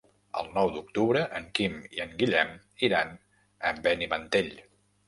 [0.43, 2.53] El nou d'octubre en Quim i en Guillem
[2.89, 3.17] iran
[3.71, 4.53] a Benimantell.